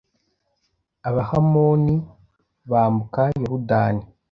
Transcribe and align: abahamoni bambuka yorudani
abahamoni 1.07 1.95
bambuka 2.71 3.21
yorudani 3.41 4.03